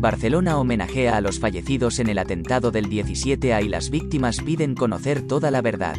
[0.00, 5.26] Barcelona homenajea a los fallecidos en el atentado del 17A y las víctimas piden conocer
[5.26, 5.94] toda la verdad.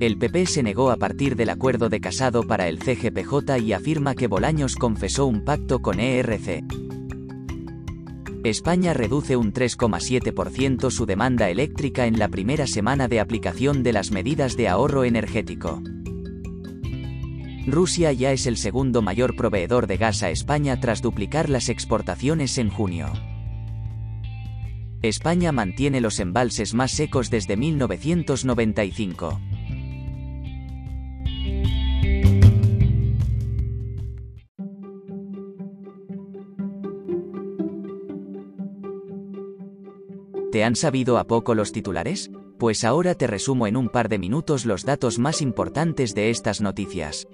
[0.00, 4.16] El PP se negó a partir del acuerdo de casado para el CGPJ y afirma
[4.16, 6.64] que Bolaños confesó un pacto con ERC.
[8.42, 14.10] España reduce un 3,7% su demanda eléctrica en la primera semana de aplicación de las
[14.10, 15.82] medidas de ahorro energético.
[17.72, 22.58] Rusia ya es el segundo mayor proveedor de gas a España tras duplicar las exportaciones
[22.58, 23.12] en junio.
[25.02, 29.40] España mantiene los embalses más secos desde 1995.
[40.50, 42.30] ¿Te han sabido a poco los titulares?
[42.58, 46.60] Pues ahora te resumo en un par de minutos los datos más importantes de estas
[46.60, 47.28] noticias.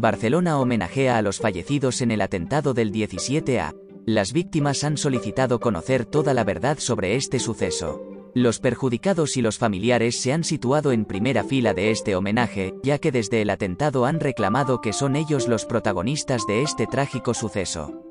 [0.00, 3.74] Barcelona homenajea a los fallecidos en el atentado del 17A.
[4.06, 8.02] Las víctimas han solicitado conocer toda la verdad sobre este suceso.
[8.34, 12.98] Los perjudicados y los familiares se han situado en primera fila de este homenaje, ya
[12.98, 18.04] que desde el atentado han reclamado que son ellos los protagonistas de este trágico suceso.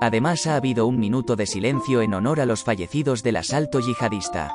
[0.00, 4.52] Además ha habido un minuto de silencio en honor a los fallecidos del asalto yihadista.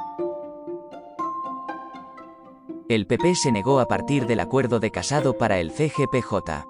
[2.89, 6.65] El PP se negó a partir del acuerdo de casado para el CGPJ.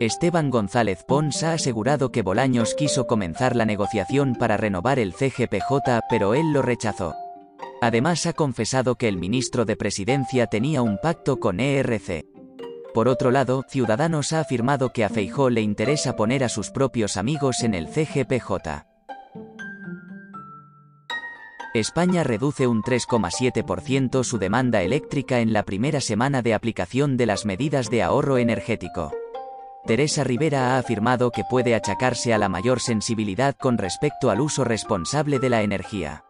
[0.00, 6.00] Esteban González Pons ha asegurado que Bolaños quiso comenzar la negociación para renovar el CGPJ,
[6.10, 7.14] pero él lo rechazó.
[7.80, 12.26] Además ha confesado que el ministro de Presidencia tenía un pacto con ERC.
[12.92, 17.16] Por otro lado, Ciudadanos ha afirmado que a Feijó le interesa poner a sus propios
[17.16, 18.93] amigos en el CGPJ.
[21.74, 27.44] España reduce un 3,7% su demanda eléctrica en la primera semana de aplicación de las
[27.44, 29.12] medidas de ahorro energético.
[29.84, 34.62] Teresa Rivera ha afirmado que puede achacarse a la mayor sensibilidad con respecto al uso
[34.62, 36.24] responsable de la energía.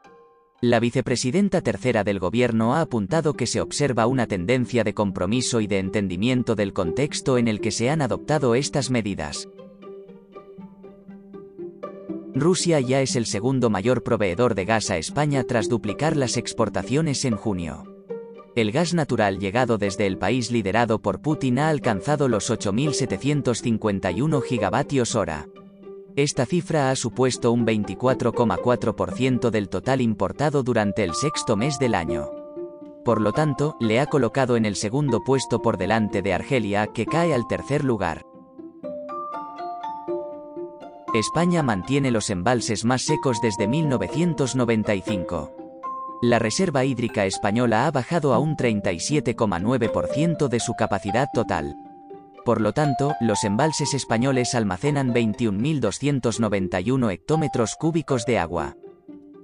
[0.63, 5.67] La vicepresidenta tercera del gobierno ha apuntado que se observa una tendencia de compromiso y
[5.67, 9.47] de entendimiento del contexto en el que se han adoptado estas medidas.
[12.35, 17.25] Rusia ya es el segundo mayor proveedor de gas a España tras duplicar las exportaciones
[17.25, 17.85] en junio.
[18.57, 25.15] El gas natural llegado desde el país liderado por Putin ha alcanzado los 8.751 gigavatios
[25.15, 25.49] hora.
[26.17, 32.31] Esta cifra ha supuesto un 24,4% del total importado durante el sexto mes del año.
[33.05, 37.07] Por lo tanto, le ha colocado en el segundo puesto por delante de Argelia, que
[37.07, 38.25] cae al tercer lugar.
[41.15, 45.53] España mantiene los embalses más secos desde 1995.
[46.23, 51.77] La reserva hídrica española ha bajado a un 37,9% de su capacidad total.
[52.45, 58.75] Por lo tanto, los embalses españoles almacenan 21.291 hectómetros cúbicos de agua.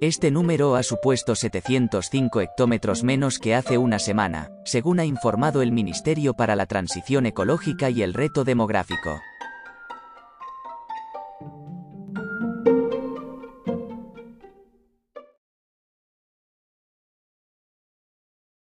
[0.01, 5.71] Este número ha supuesto 705 hectómetros menos que hace una semana, según ha informado el
[5.71, 9.21] Ministerio para la Transición Ecológica y el Reto Demográfico.